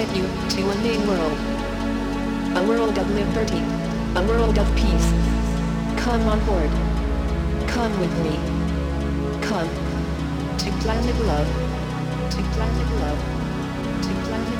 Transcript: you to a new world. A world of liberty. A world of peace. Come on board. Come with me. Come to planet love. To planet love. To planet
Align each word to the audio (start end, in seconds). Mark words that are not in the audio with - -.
you 0.00 0.28
to 0.50 0.70
a 0.70 0.74
new 0.82 0.98
world. 1.08 1.38
A 2.54 2.62
world 2.68 2.98
of 2.98 3.10
liberty. 3.12 3.62
A 4.14 4.22
world 4.28 4.58
of 4.58 4.68
peace. 4.76 5.10
Come 5.96 6.20
on 6.28 6.38
board. 6.44 6.70
Come 7.66 7.98
with 7.98 8.12
me. 8.22 8.36
Come 9.40 9.70
to 10.58 10.70
planet 10.82 11.18
love. 11.24 11.48
To 12.30 12.42
planet 12.52 12.90
love. 13.00 13.20
To 14.02 14.12
planet 14.28 14.55